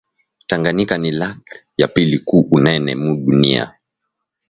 Tanganika 0.47 0.97
ni 0.97 1.11
lac 1.19 1.39
ya 1.79 1.87
pili 1.93 2.17
ku 2.27 2.37
unene 2.55 2.91
mu 3.01 3.11
dunia 3.25 3.65